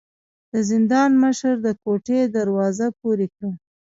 د 0.51 0.53
زندان 0.69 1.11
مشر 1.23 1.53
د 1.65 1.67
کوټې 1.83 2.19
دروازه 2.35 2.87
پورې 2.99 3.27
کړه. 3.35 3.51